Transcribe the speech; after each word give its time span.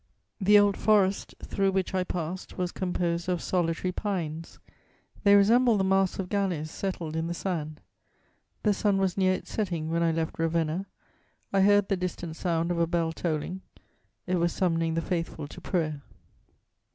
"The 0.39 0.57
old 0.57 0.77
forest 0.77 1.35
through 1.43 1.73
which 1.73 1.93
I 1.93 2.03
passed 2.03 2.57
was 2.57 2.71
composed 2.71 3.29
of 3.29 3.39
solitary 3.39 3.91
pines: 3.91 4.57
they 5.23 5.35
resembled 5.35 5.79
the 5.79 5.83
masts 5.83 6.17
of 6.17 6.27
galleys 6.27 6.71
settled 6.71 7.15
in 7.15 7.27
the 7.27 7.35
sand. 7.35 7.79
The 8.63 8.73
sun 8.73 8.97
was 8.97 9.15
near 9.15 9.33
its 9.35 9.51
setting 9.51 9.91
when 9.91 10.01
I 10.01 10.11
left 10.11 10.39
Ravenna; 10.39 10.87
I 11.53 11.61
heard 11.61 11.87
the 11.87 11.97
distant 11.97 12.35
sound 12.35 12.71
of 12.71 12.79
a 12.79 12.87
bell 12.87 13.13
tolling: 13.13 13.61
it 14.25 14.37
was 14.37 14.51
summoning 14.53 14.95
the 14.95 15.03
faithful 15.03 15.47
to 15.47 15.61
prayer." 15.61 16.01